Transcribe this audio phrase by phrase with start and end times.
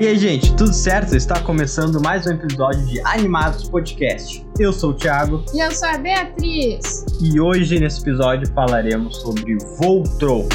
[0.00, 1.16] E aí, gente, tudo certo?
[1.16, 4.46] Está começando mais um episódio de Animados Podcast.
[4.56, 5.44] Eu sou o Thiago.
[5.52, 7.04] E eu sou a Beatriz.
[7.20, 10.46] E hoje, nesse episódio, falaremos sobre Voltron.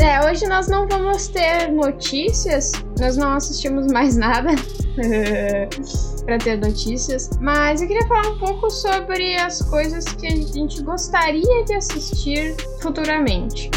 [0.00, 4.48] É, hoje nós não vamos ter notícias, nós não assistimos mais nada
[6.24, 10.82] para ter notícias, mas eu queria falar um pouco sobre as coisas que a gente
[10.82, 13.70] gostaria de assistir futuramente.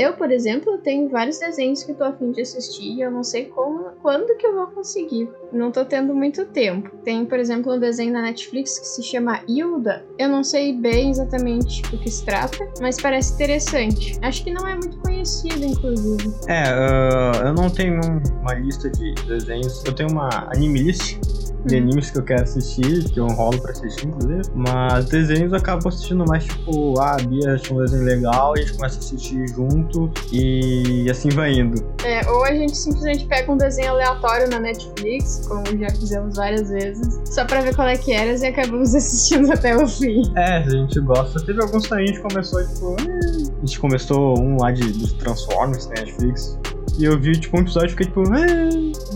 [0.00, 3.44] Eu, por exemplo, tenho vários desenhos que tô afim de assistir e eu não sei
[3.44, 5.28] como, quando que eu vou conseguir.
[5.52, 6.88] Não tô tendo muito tempo.
[7.04, 10.02] Tem, por exemplo, um desenho na Netflix que se chama Hilda.
[10.18, 14.18] Eu não sei bem exatamente do que se trata, mas parece interessante.
[14.22, 16.34] Acho que não é muito conhecido, inclusive.
[16.48, 18.00] É, uh, eu não tenho
[18.40, 19.84] uma lista de desenhos.
[19.84, 21.18] Eu tenho uma anime list
[21.64, 21.78] de hum.
[21.78, 24.42] animes que eu quero assistir, que eu rolo pra assistir, inclusive.
[24.54, 28.60] Mas desenhos eu acabo assistindo mais, tipo, ah, a Bia achou um desenho legal, a
[28.60, 31.82] gente começa a assistir junto e assim vai indo.
[32.04, 36.70] É, ou a gente simplesmente pega um desenho aleatório na Netflix, como já fizemos várias
[36.70, 40.22] vezes, só pra ver qual é que era e acabamos assistindo até o fim.
[40.36, 41.44] É, a gente gosta.
[41.44, 45.12] Teve alguns também, a gente começou, tipo, eh, a gente começou um lá de, dos
[45.14, 46.58] Transformers na Netflix.
[47.00, 48.46] E eu vi, tipo, um episódio e fiquei, tipo, ah,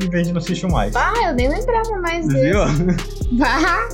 [0.03, 0.97] em vez de não assistir mais.
[0.97, 2.41] Ah, eu nem lembrava mais desse.
[2.41, 2.61] Viu?
[3.39, 3.87] Bah!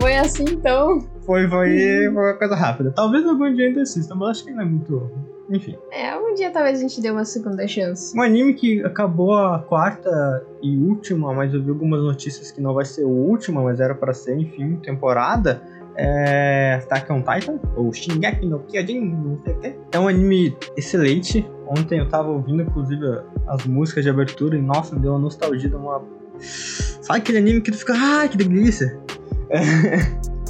[0.00, 0.98] foi assim, então.
[1.26, 2.90] Foi, foi, foi uma coisa rápida.
[2.92, 5.10] Talvez algum dia ainda assista, mas acho que não é muito...
[5.50, 5.76] Enfim.
[5.92, 8.16] É, algum dia talvez a gente dê uma segunda chance.
[8.16, 12.72] Um anime que acabou a quarta e última, mas eu vi algumas notícias que não
[12.72, 15.60] vai ser a última, mas era para ser, enfim, temporada
[15.96, 19.74] é Attack on Titan, ou Shingeki no Kyojin, não sei o que.
[19.92, 21.46] É um anime excelente.
[21.70, 23.06] Ontem eu tava ouvindo, inclusive,
[23.46, 26.02] as músicas de abertura e, nossa, deu uma nostalgia, uma...
[26.40, 28.98] Sabe aquele anime que tu fica, ah, que delícia?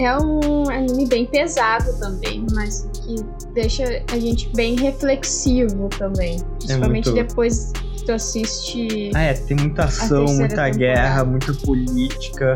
[0.00, 3.17] É um anime bem pesado também, mas que
[3.52, 6.39] deixa a gente bem reflexivo também.
[6.39, 7.28] É Principalmente é muito...
[7.28, 9.11] depois que tu assiste.
[9.14, 10.78] Ah, é, tem muita ação, muita temporada.
[10.78, 12.55] guerra, muita política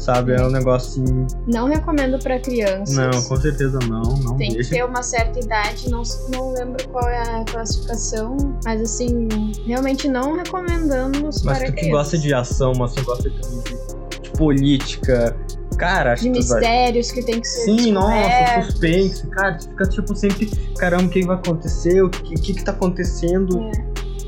[0.00, 0.32] sabe?
[0.32, 1.26] É um negócio assim.
[1.46, 2.96] Não recomendo para crianças.
[2.96, 4.02] Não, com certeza não.
[4.02, 4.70] não Tem deixa.
[4.70, 9.28] que ter uma certa idade, não, não lembro qual é a classificação, mas assim,
[9.66, 14.22] realmente não recomendamos mas para tu que gosta de ação, mas tu gosta também de,
[14.22, 15.36] de política.
[15.76, 17.16] Cara, acho de que mistérios vai...
[17.16, 19.26] que tem que ser Sim, nossa, suspense.
[19.28, 20.46] Cara, tu fica tipo sempre,
[20.78, 22.02] caramba, o que vai acontecer?
[22.02, 23.60] O que, que, que tá acontecendo?
[23.62, 23.72] É.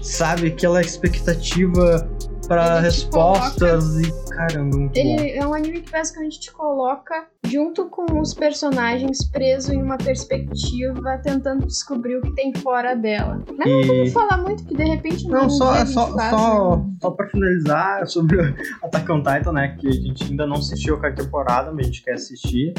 [0.02, 0.48] Sabe?
[0.48, 2.08] Aquela expectativa
[2.52, 4.08] para respostas coloca...
[4.08, 5.42] e caramba, muito Ele bom.
[5.42, 11.18] é um anime que basicamente te coloca junto com os personagens preso em uma perspectiva,
[11.22, 13.42] tentando descobrir o que tem fora dela.
[13.56, 13.70] Mas e...
[13.70, 15.42] não vamos falar muito, que de repente não.
[15.42, 16.30] Não, só, só, só, né?
[17.00, 19.76] só pra finalizar sobre Attack on Titan, né?
[19.78, 22.74] Que a gente ainda não assistiu a temporada, mas a gente quer assistir.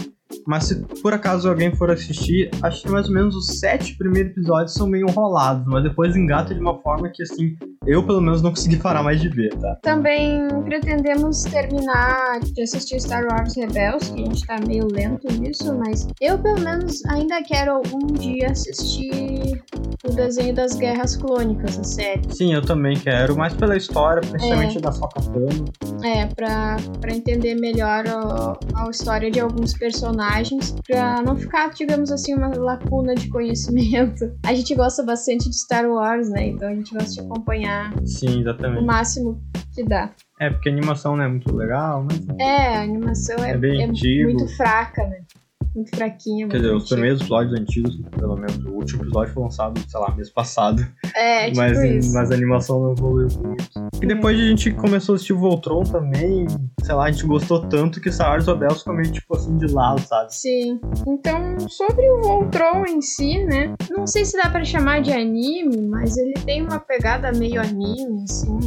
[0.46, 4.32] Mas se por acaso alguém for assistir, acho que mais ou menos os sete primeiros
[4.32, 7.56] episódios são meio enrolados, mas depois engata de uma forma que, assim,
[7.86, 9.78] eu pelo menos não consegui parar mais de ver, tá?
[9.84, 15.78] Também pretendemos terminar de assistir Star Wars Rebels, que a gente tá meio lento nisso,
[15.78, 19.62] mas eu pelo menos ainda quero algum dia assistir
[20.04, 22.22] o desenho das Guerras Clônicas, a série.
[22.34, 24.82] Sim, eu também quero, mais pela história, principalmente é.
[24.82, 25.22] da Soca
[26.04, 31.70] É, pra, pra entender melhor a, a história de alguns personagens personagens, pra não ficar,
[31.72, 34.32] digamos assim, uma lacuna de conhecimento.
[34.46, 36.48] A gente gosta bastante de Star Wars, né?
[36.48, 38.82] Então a gente gosta de acompanhar Sim, exatamente.
[38.82, 39.42] o máximo
[39.74, 40.12] que dá.
[40.40, 42.16] É, porque a animação não é muito legal, né?
[42.40, 45.22] É, a animação é, é, é muito fraca, né?
[45.76, 46.48] Muito fraquinha.
[46.48, 50.16] Quer dizer, os primeiros episódios antigos, pelo menos o último episódio foi lançado, sei lá,
[50.16, 50.86] mês passado.
[51.16, 52.14] É, tipo mas, isso.
[52.14, 53.70] mas a animação não evoluiu muito.
[54.02, 56.46] E depois a gente começou a assistir o Voltron também,
[56.82, 59.68] sei lá, a gente gostou tanto que Star Wars Rebels ficou meio tipo assim de
[59.68, 60.34] lado, sabe?
[60.34, 60.80] Sim.
[61.08, 63.74] Então, sobre o Voltron em si, né?
[63.90, 68.24] Não sei se dá para chamar de anime, mas ele tem uma pegada meio anime,
[68.24, 68.60] assim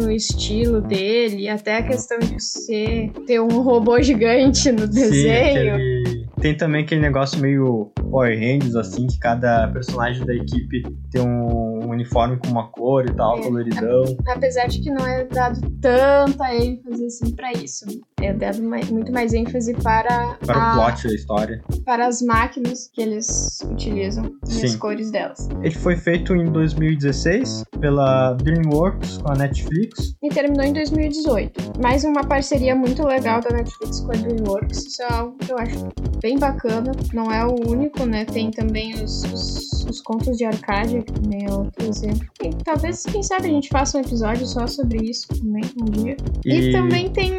[0.00, 5.12] no estilo dele, até a questão de ser ter um robô gigante no desenho.
[5.12, 6.17] Sim, aquele...
[6.40, 11.90] Tem também aquele negócio meio Power Rangers, assim, que cada personagem da equipe tem um
[11.90, 14.04] uniforme com uma cor e tal, é, coloridão.
[14.28, 17.86] Apesar de que não é dado tanta ênfase assim pra isso.
[18.20, 20.36] É dado mais, muito mais ênfase para.
[20.44, 21.62] Para a, o plot da história.
[21.84, 25.48] Para as máquinas que eles utilizam e as cores delas.
[25.62, 30.14] Ele foi feito em 2016 pela DreamWorks com a Netflix.
[30.22, 31.80] E terminou em 2018.
[31.80, 34.86] Mais uma parceria muito legal da Netflix com a DreamWorks.
[34.86, 35.88] Isso é algo que eu acho
[36.20, 36.92] bem bacana.
[37.12, 38.24] Não é o único, né?
[38.24, 42.26] Tem também os, os, os contos de Arcádia, que também é outro exemplo.
[42.42, 46.16] E talvez, quem sabe, a gente faça um episódio só sobre isso também um dia.
[46.44, 47.32] E, e também tem,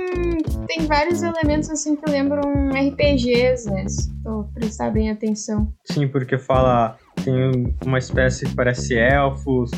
[0.69, 3.87] tem vários elementos assim que lembram RPGs, né?
[3.89, 5.73] Se tu prestar bem atenção.
[5.83, 6.95] Sim, porque fala.
[7.25, 9.71] Tem uma espécie que parece elfos,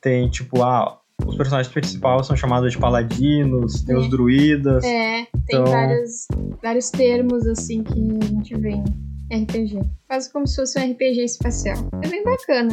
[0.00, 3.98] tem tipo, ah, os personagens principais são chamados de paladinos, tem é.
[3.98, 4.82] os druidas.
[4.82, 5.66] É, tem então...
[5.66, 6.26] vários,
[6.60, 8.84] vários termos assim que a gente vê em
[9.32, 9.80] RPG.
[10.06, 11.76] Quase como se fosse um RPG espacial.
[12.02, 12.70] É bem bacana.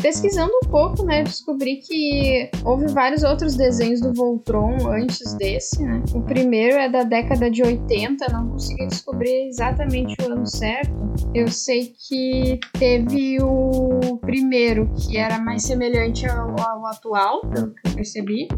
[0.00, 6.02] Pesquisando um pouco, né, descobri que houve vários outros desenhos do Voltron antes desse, né?
[6.14, 10.92] O primeiro é da década de 80, não consegui descobrir exatamente o ano certo.
[11.34, 17.88] Eu sei que teve o primeiro, que era mais semelhante ao, ao atual, pelo que
[17.88, 18.48] eu percebi.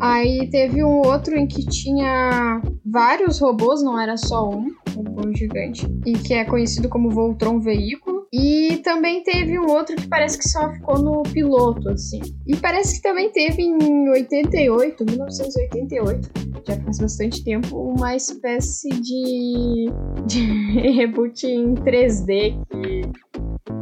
[0.00, 4.66] Aí teve um outro em que tinha vários robôs, não era só um
[5.02, 8.26] robô gigante, e que é conhecido como Voltron Veículo.
[8.32, 12.20] E também teve um outro que parece que só ficou no piloto, assim.
[12.46, 16.30] E parece que também teve em 88, 1988,
[16.66, 19.90] já faz bastante tempo, uma espécie de,
[20.26, 20.40] de
[20.96, 23.02] reboot em 3D que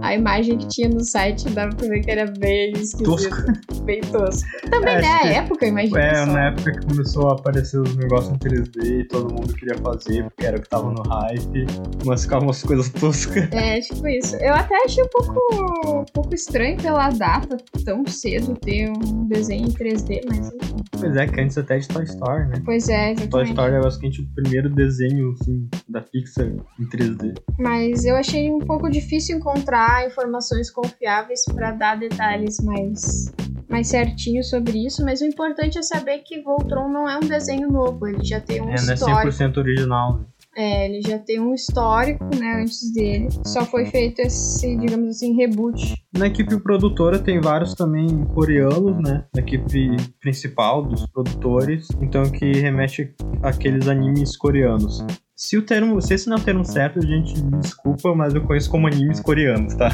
[0.03, 3.05] a imagem que tinha no site dava pra ver que era bem esquisito.
[3.05, 3.61] Tosca.
[3.85, 4.49] Bem tosco.
[4.71, 5.09] Também, é, né?
[5.09, 6.01] A época, imagina.
[6.01, 6.27] É, só.
[6.27, 10.25] na época que começou a aparecer os negócios em 3D e todo mundo queria fazer,
[10.25, 11.67] porque era o que tava no hype,
[12.05, 13.49] mas ficavam umas coisas toscas.
[13.53, 14.37] É, tipo isso.
[14.37, 19.67] Eu até achei um pouco, um pouco estranho pela data tão cedo ter um desenho
[19.67, 20.80] em 3D, mas enfim.
[20.99, 22.63] Pois é, que antes até de Toy Story, né?
[22.65, 23.31] Pois é, exatamente.
[23.31, 27.39] Toy Story é basicamente o primeiro desenho assim, da Pixar em 3D.
[27.59, 33.33] Mas eu achei um pouco difícil encontrar informações confiáveis para dar detalhes mais
[33.69, 37.71] mais certinho sobre isso, mas o importante é saber que Voltron não é um desenho
[37.71, 39.09] novo, ele já tem um é, histórico.
[39.09, 40.21] É, não é 100% original.
[40.57, 43.29] É, ele já tem um histórico, né, antes dele.
[43.47, 45.95] Só foi feito esse, digamos assim, reboot.
[46.17, 52.53] Na equipe produtora tem vários também coreanos, né, na equipe principal dos produtores, então que
[52.53, 55.05] remete àqueles animes coreanos.
[55.37, 58.45] Se o termo, se esse não é o termo certo, a gente desculpa, mas eu
[58.45, 59.89] conheço como animes coreanos, tá?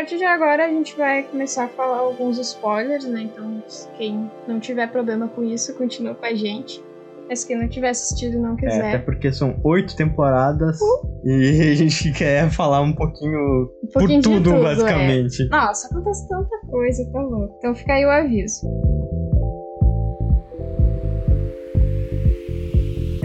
[0.00, 3.22] Partir de agora a gente vai começar a falar alguns spoilers, né?
[3.22, 3.62] Então,
[3.98, 6.82] quem não tiver problema com isso, continua com a gente.
[7.28, 8.82] Mas quem não tiver assistido e não quiser.
[8.82, 11.06] É, até porque são oito temporadas uh.
[11.22, 14.62] e a gente quer falar um pouquinho, um pouquinho por tudo, tudo, é.
[14.62, 15.42] basicamente.
[15.42, 15.48] É.
[15.48, 17.54] Nossa, acontece tanta coisa, tá louco.
[17.58, 18.66] Então fica aí o aviso.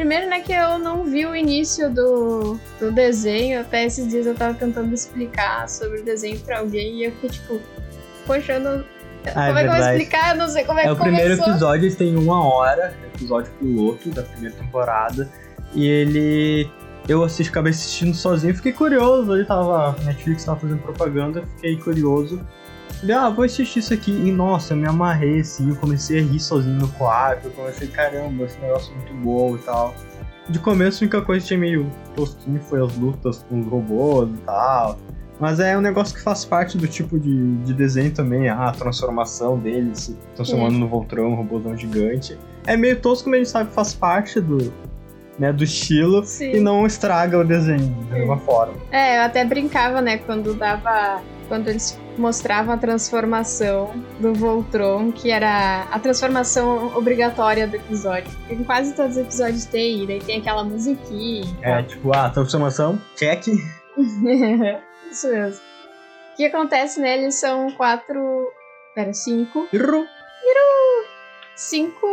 [0.05, 3.61] Primeiro, né, que eu não vi o início do, do desenho.
[3.61, 7.31] Até esses dias eu tava tentando explicar sobre o desenho pra alguém e eu fiquei
[7.31, 7.59] tipo,
[8.27, 8.85] poxa, eu não.
[9.33, 10.35] Ah, é como é, é que eu vou explicar?
[10.35, 14.11] Eu não sei como é, é que o primeiro episódio tem uma hora, episódio piloto
[14.11, 15.27] da primeira temporada.
[15.73, 16.69] E ele.
[17.09, 19.33] Eu assisti, acabei assistindo sozinho, fiquei curioso.
[19.33, 19.95] Ele tava.
[20.03, 22.45] Netflix tava fazendo propaganda, fiquei curioso.
[23.05, 24.11] Falei, ah, vou assistir isso aqui.
[24.11, 27.45] E nossa, eu me amarrei assim, eu comecei a rir sozinho no quarto.
[27.45, 29.93] Eu comecei, caramba, esse negócio é muito bom e tal.
[30.49, 34.29] De começo, a única coisa que tinha meio tosquinho foi as lutas com os robôs
[34.31, 34.97] e tal.
[35.39, 39.59] Mas é um negócio que faz parte do tipo de, de desenho também, a transformação
[39.59, 40.79] dele, se transformando é.
[40.79, 42.39] no Voltron, um robôzão gigante.
[42.65, 44.73] É meio tosco, mas a gente sabe que faz parte do,
[45.37, 46.53] né, do estilo Sim.
[46.53, 48.73] e não estraga o desenho de nenhuma forma.
[48.91, 55.31] É, eu até brincava, né, quando dava quando eles mostravam a transformação do Voltron, que
[55.31, 58.31] era a transformação obrigatória do episódio.
[58.49, 61.45] Em quase todos os episódios tem, daí tem aquela musiquinha.
[61.61, 63.47] É, tipo, ah, transformação, check.
[65.11, 65.61] Isso mesmo.
[66.33, 67.17] O que acontece, né?
[67.17, 68.51] Eles são quatro.
[68.93, 69.67] Pera, cinco.
[69.71, 69.97] Iru.
[69.97, 71.05] Iru!
[71.55, 72.05] Cinco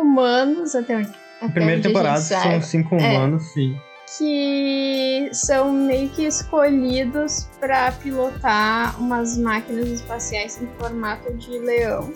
[0.00, 1.10] humanos até onde?
[1.40, 2.98] Até primeira temporada são cinco é.
[2.98, 3.52] humanos, é.
[3.52, 12.12] sim que são meio que escolhidos para pilotar umas máquinas espaciais em formato de leão.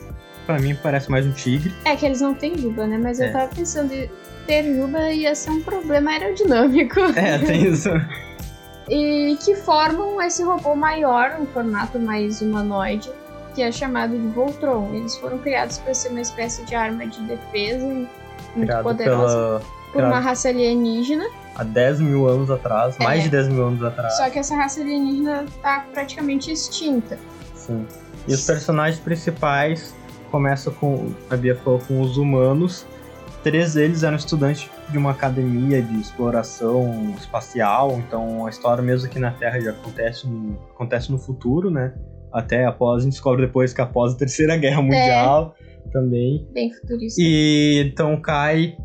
[0.46, 1.74] Para mim parece mais um tigre.
[1.84, 2.96] É que eles não têm juba, né?
[2.96, 3.28] Mas é.
[3.28, 4.08] eu tava pensando em
[4.46, 7.00] ter juba ia ser um problema aerodinâmico.
[7.16, 7.90] É, tem isso.
[8.88, 13.10] e que formam esse robô maior, um formato mais humanoide,
[13.54, 14.94] que é chamado de Voltron.
[14.94, 18.10] Eles foram criados para ser uma espécie de arma de defesa muito
[18.66, 19.62] Criado poderosa pela...
[19.92, 21.26] por uma raça alienígena
[21.60, 23.04] há 10 mil anos atrás, é.
[23.04, 24.16] mais de 10 mil anos atrás.
[24.16, 27.18] Só que essa raça alienígena tá praticamente extinta.
[27.54, 27.86] Sim.
[28.26, 29.94] E os personagens principais
[30.30, 32.86] começam com, a Bia falou, com os humanos.
[33.42, 39.18] Três deles eram estudantes de uma academia de exploração espacial, então a história mesmo aqui
[39.18, 41.94] na Terra já acontece no, acontece no futuro, né?
[42.32, 45.54] até após, a gente descobre depois que após a Terceira Guerra Mundial
[45.92, 46.46] também.
[46.52, 47.20] Bem futurista.
[47.20, 48.76] E então cai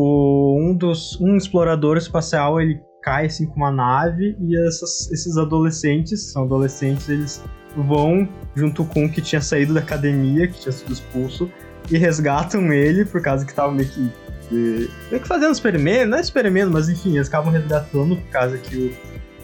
[0.00, 5.36] o, um dos um explorador espacial, ele cai assim com uma nave e essas, esses
[5.36, 7.42] adolescentes, são adolescentes, eles
[7.76, 11.50] vão junto com o que tinha saído da academia, que tinha sido expulso,
[11.90, 14.08] e resgatam ele por causa que tava meio que
[14.50, 18.96] meio que fazendo experimento, não é experimento, mas enfim, eles acabam resgatando por causa que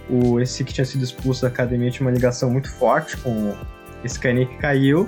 [0.08, 3.54] o, o esse que tinha sido expulso da academia tinha uma ligação muito forte com
[4.04, 5.06] esse carinha que caiu.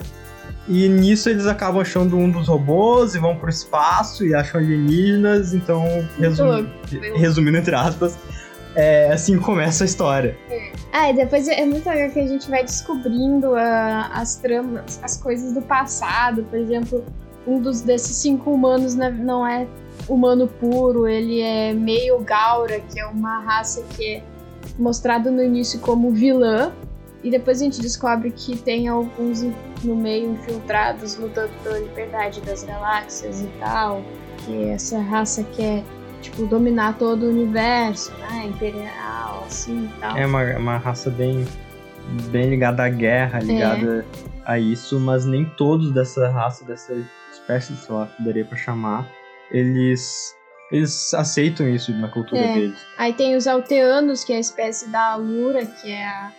[0.68, 5.54] E nisso eles acabam achando um dos robôs e vão pro espaço e acham alienígenas,
[5.54, 5.84] então,
[6.18, 6.66] resum...
[7.14, 8.18] resumindo entre aspas,
[8.74, 10.36] é, assim começa a história.
[10.50, 10.72] É.
[10.92, 15.16] Ah, e depois é muito legal que a gente vai descobrindo uh, as tramas, as
[15.16, 16.42] coisas do passado.
[16.44, 17.04] Por exemplo,
[17.46, 19.66] um dos desses cinco humanos não é
[20.08, 24.22] humano puro, ele é meio Gaura, que é uma raça que é
[24.78, 26.72] mostrada no início como vilã,
[27.26, 29.42] e depois a gente descobre que tem alguns
[29.82, 34.00] no meio infiltrados lutando pela liberdade das galáxias e tal,
[34.38, 35.82] que essa raça quer
[36.22, 40.16] tipo dominar todo o universo, né, imperial assim e tal.
[40.16, 41.44] É uma, uma raça bem
[42.30, 44.24] bem ligada à guerra, ligada é.
[44.44, 46.94] a isso, mas nem todos dessa raça, dessa
[47.32, 49.10] espécie, sei lá, daria para chamar,
[49.50, 50.32] eles
[50.70, 52.54] eles aceitam isso na cultura é.
[52.54, 52.86] deles.
[52.96, 56.32] Aí tem os alteanos, que é a espécie da Alura, que é a.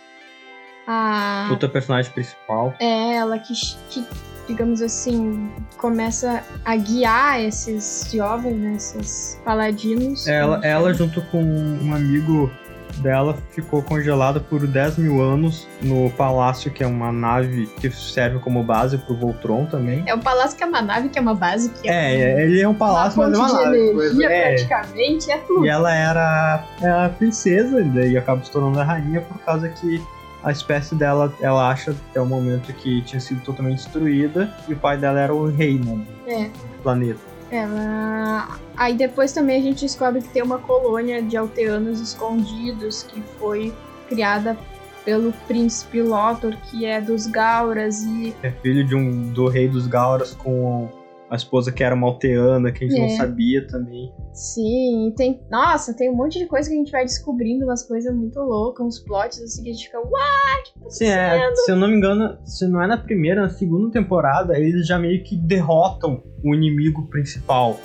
[0.88, 1.48] a...
[1.50, 2.74] Outra personagem principal.
[2.80, 3.52] É ela que,
[3.90, 4.06] que,
[4.48, 10.26] digamos assim, começa a guiar esses jovens, né, esses paladinos.
[10.26, 12.50] Ela, ela junto com um amigo
[12.96, 18.38] dela ficou congelada por 10 mil anos no palácio, que é uma nave que serve
[18.38, 20.02] como base pro Voltron também.
[20.06, 22.14] É um palácio que é uma nave, que é uma base, que é.
[22.14, 23.78] É, ele é um palácio, mas é uma nave.
[23.78, 24.48] Energia, é.
[24.48, 25.66] praticamente, é tudo.
[25.66, 30.02] E ela era a princesa, e daí acaba se tornando a rainha por causa que
[30.42, 34.76] a espécie dela, ela acha até o momento que tinha sido totalmente destruída e o
[34.76, 36.04] pai dela era o rei, né?
[36.26, 36.44] É.
[36.44, 37.20] Do planeta.
[37.50, 38.58] Ela.
[38.76, 43.74] Aí depois também a gente descobre que tem uma colônia de alteanos escondidos que foi
[44.08, 44.56] criada
[45.04, 48.34] pelo príncipe Lothor, que é dos Gauras e.
[48.42, 50.88] É filho de um do rei dos Gauras com
[51.30, 53.02] a esposa que era malteana, que a gente é.
[53.02, 54.12] não sabia também.
[54.32, 55.40] Sim, tem.
[55.50, 58.86] Nossa, tem um monte de coisa que a gente vai descobrindo, umas coisas muito loucas,
[58.86, 60.74] uns plots assim que a gente fica, what?
[60.80, 63.90] Tá Sim, é, se eu não me engano, se não é na primeira, na segunda
[63.90, 67.78] temporada, eles já meio que derrotam o inimigo principal.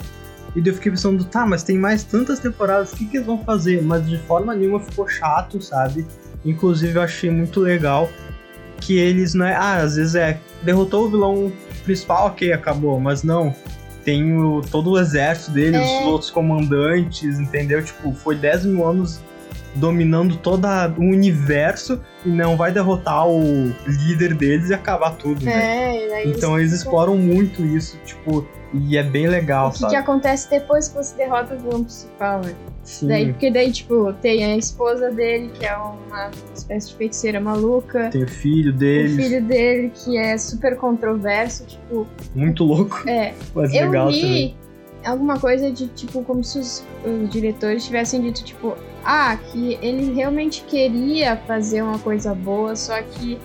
[0.56, 3.26] E daí eu fiquei pensando, tá, mas tem mais tantas temporadas, o que, que eles
[3.26, 3.82] vão fazer?
[3.82, 6.06] Mas de forma nenhuma ficou chato, sabe?
[6.44, 8.08] Inclusive eu achei muito legal
[8.80, 9.54] que eles, né?
[9.54, 10.38] Ah, às vezes é.
[10.62, 11.52] Derrotou o vilão
[11.84, 12.98] principal, ok, acabou.
[12.98, 13.54] Mas não.
[14.04, 15.80] Tem o, todo o exército dele, é.
[15.80, 17.82] os outros comandantes, entendeu?
[17.82, 19.22] Tipo, foi 10 mil anos
[19.74, 20.66] dominando todo
[20.98, 25.96] o universo e não vai derrotar o líder deles e acabar tudo, né?
[25.96, 29.92] É, então eles exploram muito isso, tipo, e é bem legal, o que sabe?
[29.92, 32.54] que acontece depois que você derrota o vilão principal, né?
[32.84, 33.08] Sim.
[33.08, 38.10] Daí, porque daí, tipo, tem a esposa dele, que é uma espécie de feiticeira maluca.
[38.10, 39.14] Tem o filho dele.
[39.14, 42.06] O filho dele, que é super controverso, tipo.
[42.34, 43.08] Muito louco.
[43.08, 43.34] É.
[43.54, 44.56] Mas eu legal li também.
[45.04, 50.12] alguma coisa de, tipo, como se os, os diretores tivessem dito, tipo, ah, que ele
[50.12, 53.38] realmente queria fazer uma coisa boa, só que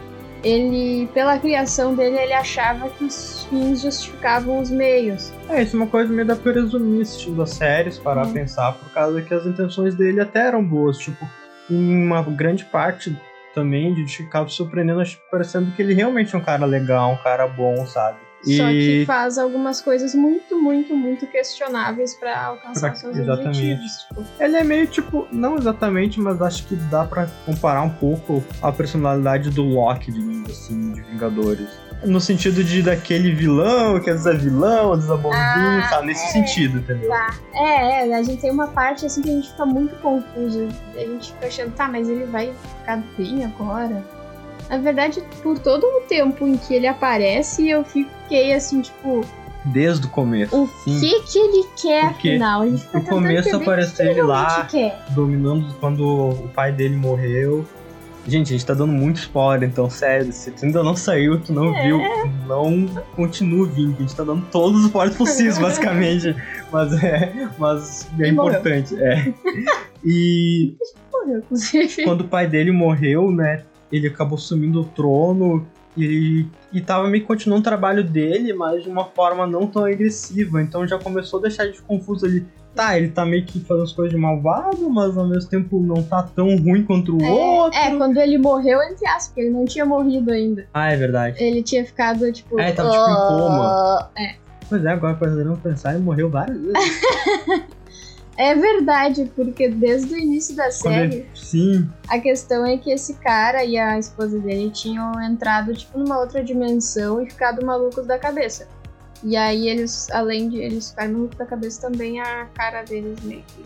[0.44, 5.32] ele, pela criação dele, ele achava que os fins justificavam os meios.
[5.50, 8.30] É, isso é uma coisa meio da pra resumir assistindo as séries, parar hum.
[8.30, 11.28] a pensar, por causa que as intenções dele até eram boas, tipo,
[11.70, 13.16] em uma grande parte
[13.54, 17.86] também de ficava surpreendendo, parecendo que ele realmente é um cara legal, um cara bom,
[17.86, 18.29] sabe?
[18.44, 23.48] Só que faz algumas coisas muito, muito, muito questionáveis para alcançar pra, seus exatamente.
[23.48, 23.92] objetivos.
[24.08, 24.26] Tipo.
[24.40, 28.72] Ele é meio tipo, não exatamente, mas acho que dá para comparar um pouco a
[28.72, 31.68] personalidade do Loki, digamos assim, de Vingadores.
[32.06, 35.88] No sentido de daquele vilão, que às vezes é vilão, às vezes é bonzinho, Ah,
[35.90, 36.02] tá?
[36.02, 36.32] Nesse é.
[36.32, 37.10] sentido, entendeu?
[37.10, 37.36] Tá.
[37.54, 40.70] É, é, a gente tem uma parte assim que a gente fica muito confuso.
[40.96, 44.02] A gente fica achando, tá, mas ele vai ficar bem agora?
[44.70, 49.22] Na verdade, por todo o tempo em que ele aparece, eu fiquei assim, tipo,
[49.66, 50.56] Desde o começo.
[50.56, 51.00] o sim.
[51.00, 52.62] que que ele quer Porque afinal?
[52.62, 55.00] A gente fica No tentando começo apareceu ele lá, quer.
[55.10, 57.66] dominando quando o pai dele morreu.
[58.28, 61.52] Gente, a gente tá dando muito spoiler, então, sério, se tu ainda não saiu, tu
[61.52, 61.84] não É.
[61.84, 62.00] viu,
[62.48, 62.86] não
[63.16, 66.36] continua vindo, a gente tá dando todos os spoilers possíveis, basicamente.
[66.72, 68.60] Mas é, mas é E morreu.
[68.60, 69.34] importante, é.
[70.06, 70.76] E
[71.12, 72.04] Morreu, inclusive.
[72.04, 75.66] quando o pai dele morreu, né, ele acabou sumindo o trono
[75.98, 79.86] e, e tava meio que continuando o trabalho dele, mas de uma forma não tão
[79.86, 80.62] agressiva.
[80.62, 82.46] Então já começou a deixar gente confuso ali.
[82.76, 86.04] tá, ele tá meio que fazendo as coisas de malvado, mas ao mesmo tempo não
[86.04, 87.78] tá tão ruim contra o outro.
[87.78, 90.68] É, quando ele morreu, entre aspas, porque ele não tinha morrido ainda.
[90.74, 91.44] Ah, é verdade.
[91.44, 92.60] Ele tinha ficado, tipo.
[92.60, 94.12] É, tava, tipo, em coma.
[94.18, 94.36] É.
[94.70, 97.02] Pois é, agora podemos pensar, ele morreu várias vezes.
[98.40, 103.66] É verdade, porque desde o início da série, Sim, a questão é que esse cara
[103.66, 108.66] e a esposa dele tinham entrado, tipo, numa outra dimensão e ficado malucos da cabeça.
[109.22, 113.44] E aí eles, além de eles ficarem malucos da cabeça, também a cara deles meio
[113.46, 113.66] que.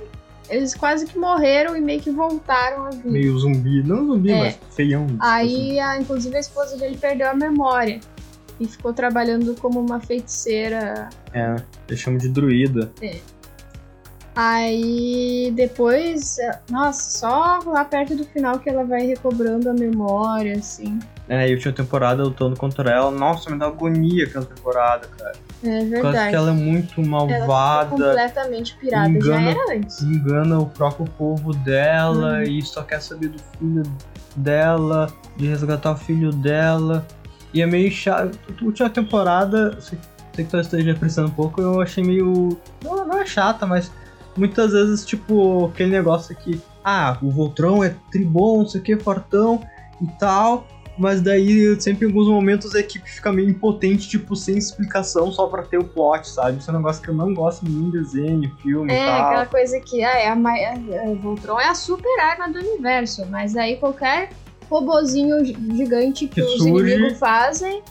[0.50, 3.10] Eles quase que morreram e meio que voltaram a vida.
[3.12, 3.84] meio zumbi.
[3.84, 4.40] Não zumbi, É.
[4.40, 5.06] mas feião.
[5.06, 5.32] tipo assim.
[5.36, 8.00] Aí, a, inclusive, a esposa dele perdeu a memória.
[8.60, 11.10] E ficou trabalhando como uma feiticeira.
[11.32, 11.56] É,
[11.88, 12.92] eu chamo de druida.
[14.36, 16.38] Aí depois,
[16.70, 21.00] nossa, só lá perto do final que ela vai recobrando a memória, assim.
[21.30, 23.10] É, e eu tinha temporada lutando contra ela.
[23.12, 25.34] Nossa, me dá agonia aquela temporada, cara.
[25.64, 26.30] É Por causa verdade.
[26.32, 27.90] que ela é muito Ela malvada.
[27.92, 29.10] completamente pirada.
[29.10, 30.02] engana- Já era antes.
[30.02, 32.42] engana o próprio povo dela Uhum.
[32.44, 33.84] e só quer saber do filho
[34.36, 37.06] dela, de resgatar o filho dela.
[37.54, 38.38] E é meio chato.
[38.62, 39.98] A última temporada, sei,
[40.34, 42.58] que tu esteja apreciando um pouco, eu achei meio.
[42.84, 43.92] Não, não é chata, mas
[44.38, 46.62] muitas vezes, tipo, aquele negócio que.
[46.84, 49.62] Ah, o Voltron é tribom, não sei o que, fortão
[50.02, 50.68] e tal.
[50.96, 55.48] Mas daí, sempre em alguns momentos, a equipe fica meio impotente, tipo, sem explicação, só
[55.48, 56.60] pra ter o plot, sabe?
[56.60, 59.22] Isso é um negócio que eu não gosto muito em desenho, filme e É, tal.
[59.26, 63.26] aquela coisa que ah, é a, a, a Voltron é a super arma do universo,
[63.32, 64.30] mas aí qualquer
[64.70, 66.94] robozinho gi- gigante que, Que os surge.
[66.94, 67.82] inimigos fazem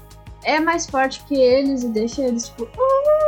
[0.45, 2.69] é mais forte que eles e deixa eles, tipo,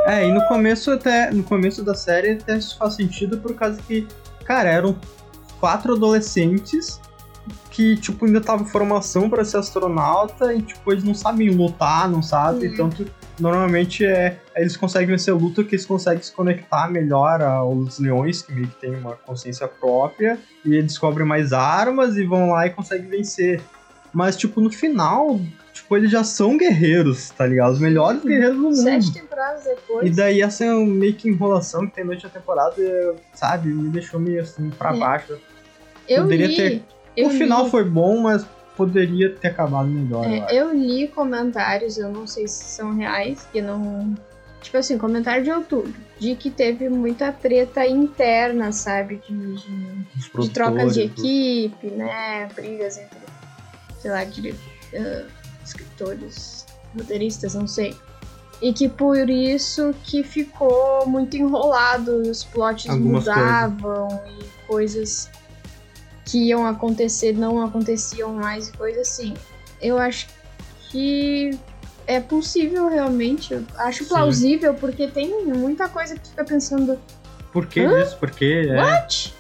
[0.07, 1.31] É, e no começo até.
[1.31, 4.07] No começo da série até isso faz sentido por causa que,
[4.45, 4.97] cara, eram
[5.61, 7.01] quatro adolescentes
[7.71, 12.09] que, tipo, ainda estavam em formação pra ser astronauta e, tipo, eles não sabem lutar,
[12.09, 12.77] não sabem, Uhum.
[12.77, 13.07] tanto.
[13.39, 14.39] Normalmente é.
[14.55, 18.77] Eles conseguem vencer luta que eles conseguem se conectar melhor aos leões, que meio que
[18.81, 23.61] tem uma consciência própria, e eles descobrem mais armas e vão lá e conseguem vencer.
[24.13, 25.41] Mas, tipo, no final,
[25.85, 27.73] tipo, eles já são guerreiros, tá ligado?
[27.73, 28.77] Os melhores guerreiros do mundo.
[28.77, 30.07] sete temporadas depois.
[30.07, 34.43] E daí essa meio que enrolação que tem durante a temporada, sabe, me deixou meio
[34.43, 34.99] assim pra É.
[34.99, 35.39] baixo.
[36.09, 36.83] eu poderia li, ter-
[37.17, 38.45] eu o final li- foi bom, mas
[38.77, 40.25] poderia ter acabado melhor.
[40.27, 40.55] eu É, acho.
[40.55, 44.15] eu li comentários, eu não sei se são reais, que não.
[44.61, 49.21] Tipo assim, comentário de outubro, de que teve muita treta interna, sabe?
[49.29, 52.49] De, de, de trocas de equipe, né?
[52.55, 53.19] Brigas entre,
[53.99, 54.55] sei lá, dire...
[54.97, 55.25] ah,
[55.65, 57.97] escritores, roteiristas, não sei.
[58.63, 65.29] E que por isso que ficou muito enrolado e os plots Algumas mudavam e coisas
[66.25, 69.35] que iam acontecer não aconteciam mais e coisas assim.
[69.83, 70.29] Eu acho
[70.91, 71.51] que
[72.07, 74.09] é possível realmente, eu acho Sim.
[74.09, 76.99] plausível, porque tem muita coisa que fica pensando,
[77.53, 78.17] Por que disso?
[78.19, 79.35] Porque é, what?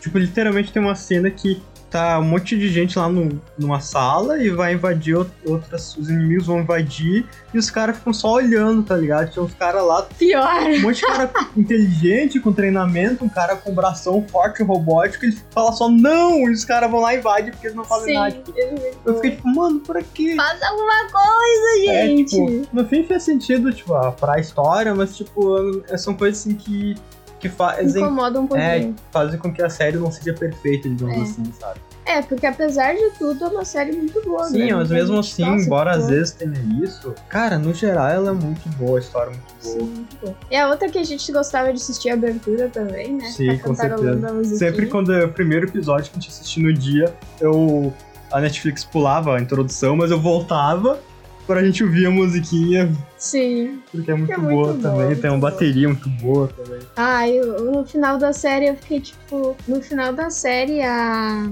[0.00, 1.62] tipo, literalmente tem uma cena que
[1.96, 5.96] tá um monte de gente lá no, numa sala e vai invadir out- outras.
[5.96, 9.30] Os inimigos vão invadir e os caras ficam só olhando, tá ligado?
[9.30, 10.62] Tinha uns caras lá Pior!
[10.62, 15.72] um monte de cara inteligente, com treinamento, um cara com bração forte, robótico, ele fala
[15.72, 18.36] só não, e os caras vão lá e invadem porque eles não fazem Sim, nada.
[18.56, 20.34] ele Eu fiquei tipo, mano, por aqui?
[20.36, 22.30] Faz alguma coisa, É, gente!
[22.30, 26.54] tipo, no fim fez sentido, tipo, ah, pra história, mas tipo, é- são coisas assim
[26.54, 26.94] que,
[27.40, 28.96] que fazem, Incomoda um é, pouquinho.
[29.12, 31.20] fazem com que a série não seja perfeita, digamos É.
[31.22, 31.80] assim, sabe?
[32.06, 32.22] É.
[32.22, 34.48] porque apesar de tudo, é uma série muito boa, né?
[34.50, 38.34] Sim, mas Muita mesmo assim, embora às vezes tenha isso, cara, no geral ela é
[38.34, 39.90] muito boa, a história é muito Sim, boa.
[39.90, 40.36] muito boa.
[40.50, 43.26] E a outra que a gente gostava de assistir a abertura também, né?
[43.30, 44.44] Sim, Ficar com certeza.
[44.56, 47.92] Sempre quando é o primeiro episódio que a gente assistia no dia, eu.
[48.32, 50.98] A Netflix pulava a introdução, mas eu voltava
[51.46, 53.80] pra gente ouvir a musiquinha, Sim.
[53.92, 55.06] porque é muito É boa muito também.
[55.06, 55.50] boa, tem uma muito boa.
[55.52, 56.80] bateria muito boa também.
[56.96, 59.56] Ah, eu, no final da série eu fiquei tipo.
[59.68, 61.48] No final da série, a.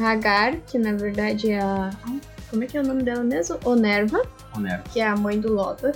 [0.00, 1.90] A Agar, que na verdade é a.
[2.50, 3.58] Como é que é o nome dela mesmo?
[3.64, 4.22] Onerva,
[4.56, 4.82] Onero.
[4.92, 5.92] que é a mãe do Loda.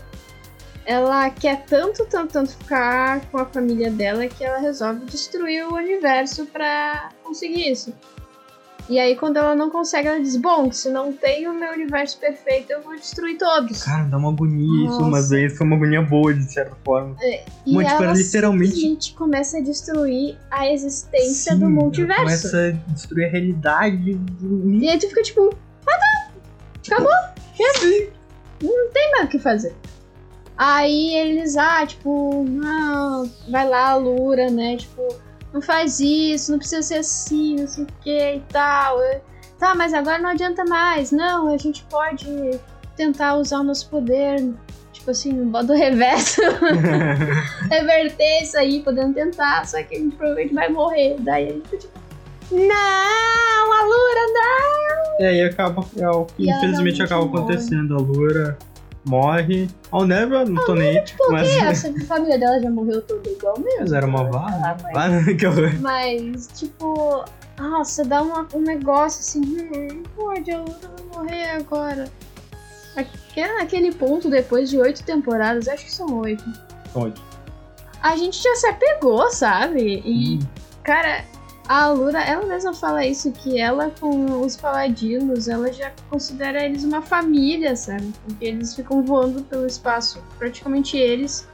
[0.86, 5.74] Ela quer tanto, tanto, tanto ficar com a família dela que ela resolve destruir o
[5.74, 7.92] universo pra conseguir isso.
[8.86, 12.18] E aí, quando ela não consegue, ela diz: Bom, se não tem o meu universo
[12.18, 13.82] perfeito, eu vou destruir todos.
[13.82, 15.10] Cara, dá uma agonia isso, Nossa.
[15.10, 17.16] mas aí foi uma agonia boa, de certa forma.
[17.66, 22.22] E Mano, tipo, ela literalmente- simplesmente começa a destruir a existência Sim, do multiverso.
[22.24, 24.14] Começa a destruir a realidade.
[24.14, 26.30] do- E aí tu fica tipo, ah tá,
[26.86, 27.12] acabou,
[27.76, 28.08] Sim.
[28.62, 29.74] não tem mais o que fazer.
[30.56, 35.02] Aí eles, ah, tipo, não, vai lá, Lura, né, tipo,
[35.54, 38.98] não faz isso, não precisa ser assim, não sei o que e tal.
[39.58, 42.26] Tá, mas agora não adianta mais, não, a gente pode
[42.96, 44.52] tentar usar o nosso poder,
[44.92, 46.40] tipo, assim, bota o reverso,
[47.70, 51.16] reverter isso aí, podendo tentar, só que a gente provavelmente vai morrer.
[51.20, 52.00] Daí a gente fica tipo,
[52.50, 55.20] não, a Lura, não!
[55.20, 57.38] E aí acaba, é o que E infelizmente acaba morre.
[57.38, 57.94] acontecendo.
[57.94, 58.58] A Lura
[59.04, 59.68] morre.
[59.92, 61.02] I'll never, não tô nem.
[61.16, 61.60] Por Mas, quê?
[61.62, 63.80] Essa família dela já morreu toda igual mesmo.
[63.80, 64.76] mas era uma Ah, vara.
[64.82, 65.80] mas- Vara que horror.
[65.80, 67.24] Mas, tipo,
[67.58, 72.04] nossa, dá uma- um negócio assim, hum, pode, a Luna vai morrer agora.
[72.96, 76.44] Aquele, aquele ponto, depois de oito temporadas, acho que são oito,
[76.94, 77.20] Oito.
[78.00, 80.00] a gente já se apegou, sabe?
[80.04, 80.38] E, Hum.
[80.84, 81.24] cara,
[81.68, 86.84] a Luna, ela mesma fala isso, que ela com os paladinos, ela já considera eles
[86.84, 88.12] uma família, sabe?
[88.26, 91.48] Porque eles ficam voando pelo espaço, praticamente eles.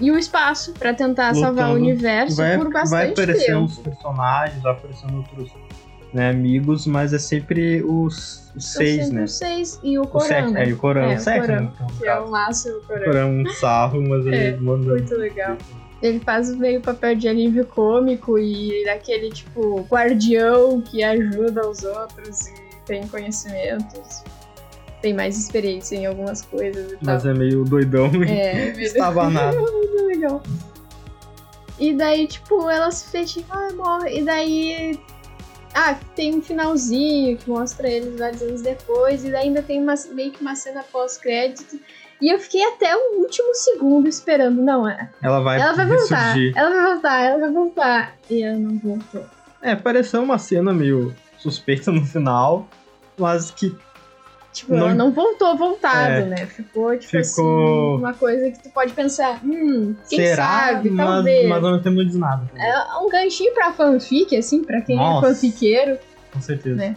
[0.00, 1.84] E o espaço pra tentar salvar o Lutando.
[1.86, 3.64] universo Vai, por vai bastante aparecendo tempo.
[3.72, 5.50] os personagens, vai aparecendo outros
[6.12, 9.24] né, amigos, mas é sempre os, os São seis, né?
[9.24, 10.64] os seis e o O Corão, né?
[10.64, 11.70] é, e o Corão, É, o o sete, Corão, né?
[11.74, 12.30] Então, Que é o caso.
[12.30, 13.04] máximo, o O Corão.
[13.04, 14.90] Corão é um sarro, mas É, ele manda.
[14.92, 15.56] muito legal.
[16.02, 22.48] Ele faz meio papel de alívio cômico e daquele, tipo, guardião que ajuda os outros
[22.48, 22.54] e
[22.84, 24.22] tem conhecimentos.
[25.00, 27.14] Tem mais experiência em algumas coisas e tal.
[27.14, 29.56] Mas é meio doidão e É, estava nada.
[29.58, 30.42] muito legal.
[31.78, 34.20] E daí, tipo, ela se fecha, ah, morre.
[34.20, 35.00] E daí.
[35.74, 39.24] Ah, tem um finalzinho que mostra eles vários anos depois.
[39.24, 41.78] E daí ainda tem uma, meio que uma cena pós-crédito.
[42.20, 44.62] E eu fiquei até o último segundo esperando.
[44.62, 45.10] Não, é.
[45.22, 46.16] Ela vai, Ela vai voltar.
[46.32, 46.52] ressurgir.
[46.56, 48.14] Ela vai voltar, ela vai voltar.
[48.30, 49.24] E ela não voltou.
[49.62, 52.68] É, pareceu uma cena meio suspeita no final,
[53.18, 53.74] mas que
[54.52, 56.24] Tipo, Não- ela não voltou voltado, É.
[56.24, 56.36] né?
[56.46, 57.42] Ficou, tipo Ficou- assim,
[58.00, 61.46] uma coisa que tu pode pensar, hum, quem será, sabe, mas, talvez.
[61.46, 62.50] mas ao mesmo tempo não diz nada.
[62.56, 65.26] É um ganchinho pra fanfic, assim, pra quem Nossa.
[65.26, 65.98] é fanfiqueiro,
[66.32, 66.74] Com certeza.
[66.74, 66.96] né?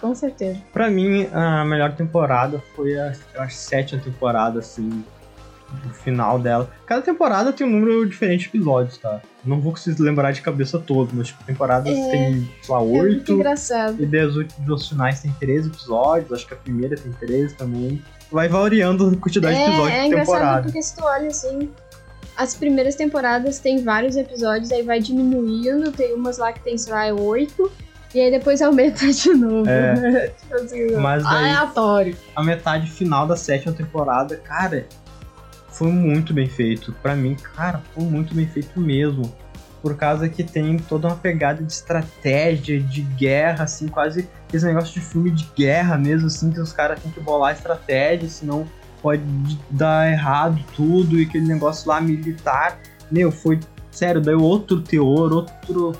[0.00, 0.58] Com certeza.
[0.72, 5.04] Pra mim, a melhor temporada foi a, acho, sétima temporada, assim,
[5.84, 6.70] o final dela.
[6.86, 9.20] Cada temporada tem um número diferente de episódios, tá?
[9.44, 12.10] Não vou conseguir lembrar de cabeça todo, mas tipo, temporadas É.
[12.10, 13.32] tem, sei lá, É oito.
[13.32, 14.00] engraçado.
[14.02, 18.02] E daí as últimas finais tem 13 episódios, acho que a primeira tem 13 também.
[18.30, 20.62] Vai variando a quantidade de episódios É, é de engraçado temporada.
[20.64, 21.70] porque se tu olha assim,
[22.36, 26.92] as primeiras temporadas tem vários episódios, aí vai diminuindo, tem umas lá que tem, sei
[26.92, 27.70] lá, oito,
[28.14, 29.68] e aí depois aumenta de novo.
[29.68, 30.28] É.
[30.28, 32.16] tipo assim, Mas daí- aleatório.
[32.34, 34.86] A metade final da sétima temporada, cara,
[35.70, 36.92] foi muito bem feito.
[37.02, 39.32] Pra mim, cara, foi muito bem feito mesmo.
[39.82, 44.92] Por causa que tem toda uma pegada de estratégia, de guerra, assim, quase esse negócio
[44.92, 48.66] de filme de guerra mesmo, assim, que os caras têm que bolar estratégia, senão
[49.02, 49.22] pode
[49.70, 52.80] dar errado tudo, e aquele negócio lá militar.
[53.12, 55.92] Meu, foi, sério, deu outro teor, outro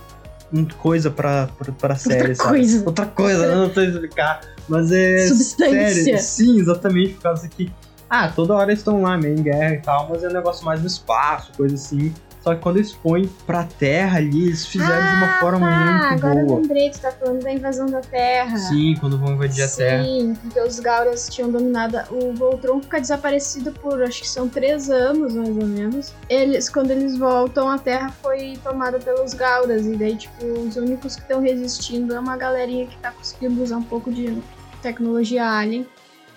[0.78, 2.50] coisa pra, pra, pra série, sabe?
[2.50, 2.86] coisa.
[2.86, 4.40] Outra coisa, eu não sei explicar.
[4.68, 5.26] Mas é.
[5.28, 5.94] Substância.
[5.94, 7.72] Sério, sim, exatamente, por causa que.
[8.08, 10.64] Ah, toda hora eles estão lá, meio em guerra e tal, mas é um negócio
[10.64, 12.14] mais no espaço, coisa assim.
[12.46, 16.24] Só que quando eles põem pra terra ali, eles fizeram de uma forma ah, muito
[16.24, 16.60] agora eu boa.
[16.60, 18.56] lembrei, tu tá falando da invasão da Terra.
[18.56, 20.04] Sim, quando vão invadir a terra.
[20.04, 21.98] Sim, porque os Gauras tinham dominado.
[22.08, 26.14] O Voltron fica desaparecido por acho que são três anos, mais ou menos.
[26.28, 29.84] Eles, quando eles voltam, a Terra foi tomada pelos Gauras.
[29.84, 33.78] E daí, tipo, os únicos que estão resistindo é uma galerinha que tá conseguindo usar
[33.78, 34.40] um pouco de
[34.82, 35.84] tecnologia alien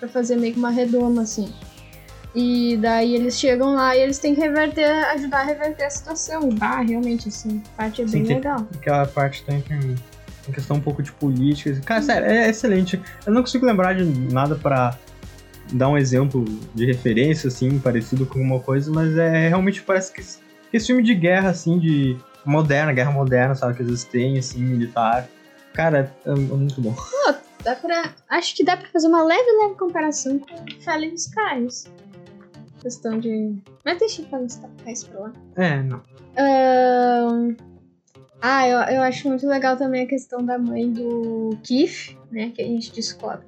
[0.00, 1.54] pra fazer meio que uma redoma, assim.
[2.34, 6.48] E daí eles chegam lá e eles têm que reverter, ajudar a reverter a situação.
[6.48, 8.66] E, bah, realmente, assim, a parte é Sim, bem tem- legal.
[8.74, 9.96] Aquela parte também tem
[10.44, 11.78] tem questão um pouco de política.
[11.84, 13.00] Cara, sério, é excelente.
[13.26, 14.96] Eu não consigo lembrar de nada pra
[15.72, 20.20] dar um exemplo de referência, assim, parecido com alguma coisa, mas é realmente parece que
[20.72, 25.28] esse, filme de guerra, assim, de moderna, guerra moderna, sabe, que eles têm, assim, militar.
[25.74, 26.94] Cara, é, é muito bom.
[27.62, 31.90] Dá pra, acho que dá pra fazer uma leve, leve comparação com Fallen Skies.
[32.80, 33.54] Questão de.
[33.84, 35.32] Mas deixa eu falar isso pra lá.
[35.56, 36.00] É, não.
[38.42, 42.50] Ah, eu, eu acho muito legal também a questão da mãe do Keith, né?
[42.54, 43.44] Que a gente descobre.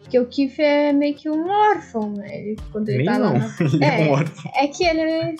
[0.00, 2.38] Porque o Keith é meio que um órfão, né?
[2.38, 3.38] Ele, quando ele Nem tá lá não.
[3.38, 4.08] na Ele é É.
[4.08, 4.52] um órfão.
[4.56, 5.36] é que ele.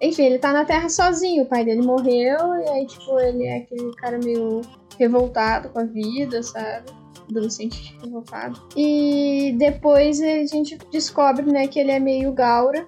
[0.00, 1.44] Enfim, ele tá na Terra sozinho.
[1.44, 4.60] O pai dele morreu, e aí, tipo, ele é aquele cara meio
[4.98, 6.90] revoltado com a vida, sabe?
[7.30, 8.60] Adolescente revoltado.
[8.76, 12.86] E depois a gente descobre, né, que ele é meio Gaura.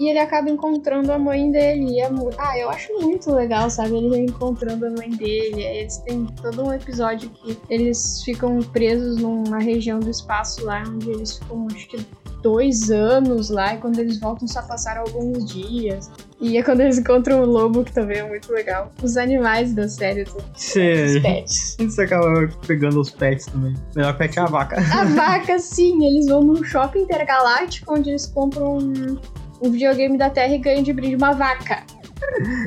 [0.00, 2.00] E ele acaba encontrando a mãe dele.
[2.00, 3.96] É mu- Ah, eu acho muito legal, sabe?
[3.96, 5.62] Ele encontrando a mãe dele.
[5.62, 11.10] Eles têm todo um episódio que eles ficam presos numa região do espaço lá, onde
[11.10, 11.96] eles ficam, acho que
[12.44, 16.10] dois anos lá, e quando eles voltam só passaram alguns dias.
[16.40, 18.92] E é quando eles encontram o lobo, que também é muito legal.
[19.02, 20.44] Os animais da série, tudo.
[20.54, 21.16] Sim.
[21.16, 21.76] os pets.
[21.80, 23.72] Você acaba pegando os pets também.
[23.96, 24.76] Melhor pet é a vaca.
[24.78, 29.18] A vaca, sim, eles vão num shopping intergaláctico onde eles compram um,
[29.62, 31.82] um videogame da Terra e ganham de brinde uma vaca.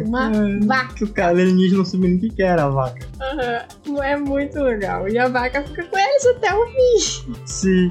[0.05, 0.93] Uma É, vaca.
[0.95, 3.05] que o cara alienígena não sabia nem o que era a vaca.
[3.21, 4.01] Aham.
[4.03, 5.07] É muito legal.
[5.07, 7.35] E a vaca fica com eles até o fim.
[7.45, 7.89] Sim.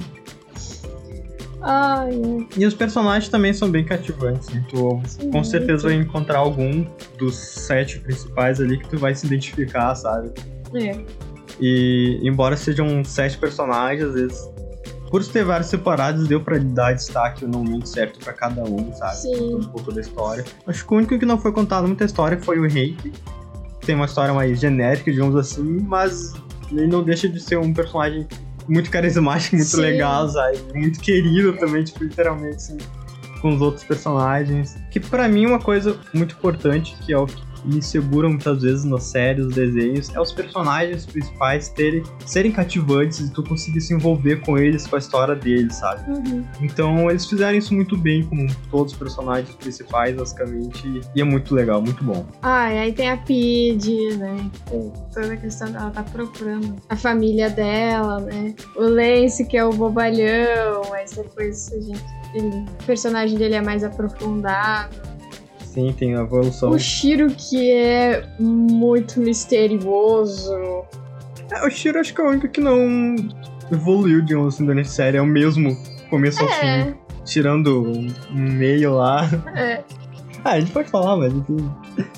[1.69, 2.47] Ai, ai.
[2.57, 4.49] E os personagens também são bem cativantes.
[4.51, 4.65] né?
[4.71, 6.09] Tu Sim, com certeza vai muito.
[6.09, 6.85] encontrar algum
[7.19, 10.31] dos sete principais ali que tu vai se identificar, sabe?
[10.75, 10.97] É.
[11.61, 14.51] E embora sejam sete personagens, às vezes,
[15.11, 19.17] por ter vários separados, deu pra dar destaque no momento certo pra cada um, sabe?
[19.17, 19.55] Sim.
[19.57, 20.45] Um pouco da história.
[20.67, 23.13] Acho que o único que não foi contado muita história foi o Hank.
[23.85, 26.33] Tem uma história mais genérica, digamos assim, mas
[26.73, 28.27] ele não deixa de ser um personagem
[28.69, 29.81] muito carismático, muito Sim.
[29.81, 30.59] legal, sabe?
[30.75, 32.79] Muito querido também, tipo, literalmente, assim,
[33.41, 34.77] com os outros personagens.
[34.91, 38.85] Que pra mim uma coisa muito importante, que é o que me segura muitas vezes
[38.85, 43.93] nas séries, nos desenhos, é os personagens principais terem, serem cativantes e tu conseguir se
[43.95, 46.09] envolver com eles, com a história deles, sabe?
[46.11, 46.45] Uhum.
[46.61, 51.55] Então eles fizeram isso muito bem com todos os personagens principais, basicamente, e é muito
[51.55, 52.25] legal, muito bom.
[52.43, 54.51] Ah, e aí tem a Pid, né?
[54.71, 58.55] Tem toda a questão dela tá procurando a família dela, né?
[58.77, 62.05] O Lance, que é o bobalhão, mas depois a gente.
[62.35, 65.16] ele- o personagem dele é mais aprofundado.
[65.77, 66.71] Sim, tem a evolução.
[66.71, 70.55] O Shiro, que é muito misterioso.
[71.53, 73.15] É, o Shiro acho que é o único que não
[73.71, 75.77] evoluiu, digamos assim, durante a série, é o mesmo
[76.09, 76.95] começo ao fim, É,
[77.27, 79.29] tirando um meio lá.
[79.55, 79.85] é.
[80.43, 81.71] Ah, a gente pode falar, mas enfim.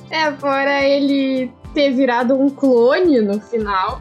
[0.09, 4.01] É, fora ele ter virado um clone no final.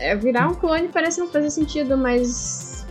[0.00, 2.84] É, virar um clone parece não fazer sentido, mas.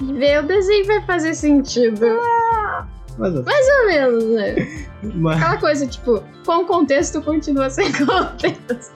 [0.00, 2.04] Ver o desenho vai fazer sentido.
[2.06, 2.86] Mas,
[3.18, 4.54] Mais ou menos, né?
[5.14, 8.92] mas Aquela coisa, tipo, com contexto continua sem contexto.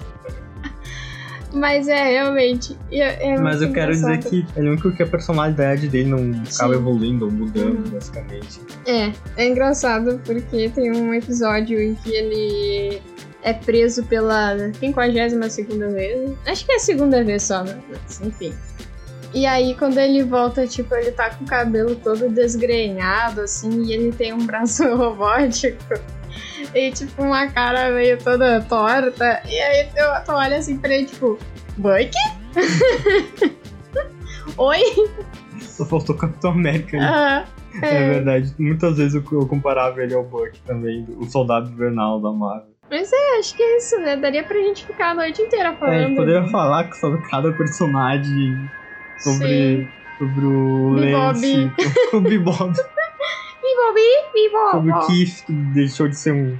[1.54, 2.78] Mas é, realmente.
[2.90, 6.18] é- é Mas eu quero dizer que é único que a personalidade dele não
[6.50, 6.80] acaba Sim.
[6.80, 7.92] evoluindo ou mudando, Uhum.
[7.92, 8.60] basicamente.
[8.86, 13.02] É, é engraçado porque tem um episódio em que ele
[13.42, 14.56] é preso pela
[15.50, 16.30] 52 vez.
[16.46, 17.78] Acho que é a segunda vez só, né?
[17.90, 18.54] Mas, enfim.
[19.34, 23.92] E aí, quando ele volta, tipo, ele tá com o cabelo todo desgrenhado, assim, e
[23.92, 25.78] ele tem um braço robótico.
[26.74, 29.42] E, tipo, uma cara meio toda torta.
[29.48, 31.38] E aí, tu, tu olha assim pra ele, tipo,
[31.78, 32.10] Buck?
[34.58, 34.80] Oi?
[35.60, 36.96] Só faltou Capitão América.
[36.98, 37.04] né?
[37.06, 37.44] Ah,
[37.82, 38.08] É.
[38.10, 38.54] verdade.
[38.58, 42.72] Muitas vezes eu, eu comparava ele ao Buck também, o soldado invernal da Marvel.
[42.90, 44.16] Mas é, acho que é isso, né?
[44.16, 45.98] Daria pra gente ficar a noite inteira É, falando.
[46.08, 48.70] gente poderia falar sobre cada personagem,
[49.16, 50.90] sobre, sobre o.
[50.90, 51.74] Lance,
[52.12, 52.72] o Bebop,
[54.72, 56.58] sobre o Keith, que deixou de ser um,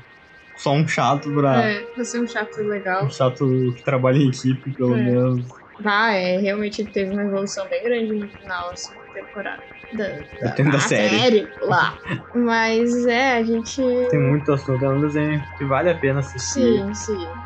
[0.57, 3.05] só um chato pra É, pra ser um chato legal.
[3.07, 5.05] um chato que trabalha em equipe, pelo É.
[5.05, 5.47] menos.
[5.85, 9.63] Ah, é, realmente teve uma evolução bem grande no final, assim, da temporada.
[9.93, 11.51] Da, Tem da série.
[11.63, 11.99] lá.
[12.35, 13.83] Mas é, a gente.
[14.11, 16.61] Tem muito assunto, é um desenho que vale a pena assistir.
[16.61, 17.42] Sim, sim.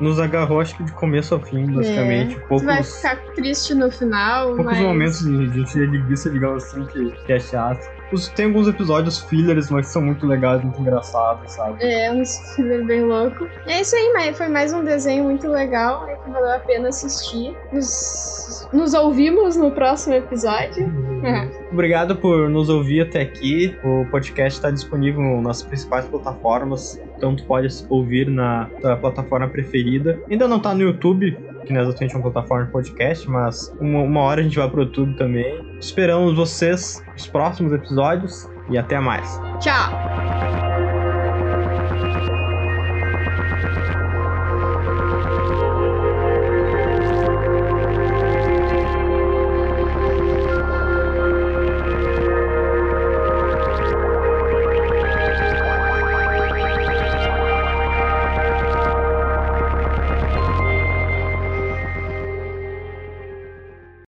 [0.00, 2.36] Nos agarrou, acho que de começo ao fim, basicamente.
[2.36, 2.40] É.
[2.40, 4.78] Tu Poucos, vai ficar triste no final, poucos mas.
[4.78, 7.93] momentos de, de linguiça, digamos assim, que, que é chato.
[8.12, 11.76] Os- Tem alguns episódios fillers, mas que são muito legais, muito engraçados, sabe?
[11.82, 13.46] É, um filler bem louco.
[13.66, 16.88] É isso aí, mas foi mais um desenho muito legal, né, que valeu a pena
[16.88, 17.56] assistir.
[17.72, 20.84] Nos, nos ouvimos no próximo episódio.
[21.24, 21.48] É.
[21.72, 23.76] Obrigado por nos ouvir até aqui.
[23.82, 30.18] O podcast está disponível nas principais plataformas, então tu pode ouvir na tua plataforma preferida.
[30.30, 34.00] Ainda não tá no YouTube, que não é exatamente uma plataforma de podcast, mas uma,
[34.00, 35.64] uma hora a gente vai pro YouTube também.
[35.80, 39.40] Esperamos vocês nos próximos episódios e até mais.
[39.60, 40.63] Tchau!